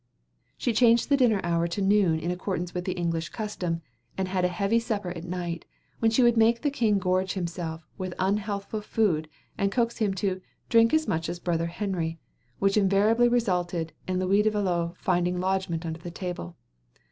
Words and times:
She 0.57 0.73
changed 0.73 1.09
the 1.09 1.15
dinner 1.15 1.39
hour 1.43 1.67
to 1.67 1.79
noon 1.79 2.19
in 2.19 2.31
accordance 2.31 2.73
with 2.73 2.85
the 2.85 2.93
English 2.93 3.29
custom, 3.29 3.83
and 4.17 4.27
had 4.27 4.43
a 4.43 4.47
heavy 4.47 4.79
supper 4.79 5.11
at 5.11 5.25
night, 5.25 5.63
when 5.99 6.09
she 6.09 6.23
would 6.23 6.35
make 6.37 6.63
the 6.63 6.71
king 6.71 6.97
gorge 6.97 7.33
himself 7.33 7.85
with 7.99 8.15
unhealthful 8.17 8.81
food 8.81 9.29
and 9.59 9.71
coax 9.71 9.99
him 9.99 10.15
"to 10.15 10.41
drink 10.69 10.91
as 10.91 11.07
much 11.07 11.29
as 11.29 11.39
brother 11.39 11.67
Henry," 11.67 12.17
which 12.57 12.77
invariably 12.77 13.27
resulted 13.27 13.93
in 14.07 14.17
Louis 14.19 14.41
de 14.41 14.49
Valois 14.49 14.93
finding 14.97 15.39
lodgment 15.39 15.85
under 15.85 15.99
the 15.99 16.09
table. 16.09 16.57